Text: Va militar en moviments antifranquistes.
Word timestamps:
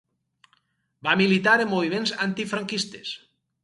Va 1.09 1.15
militar 1.21 1.55
en 1.61 1.71
moviments 1.77 2.17
antifranquistes. 2.29 3.19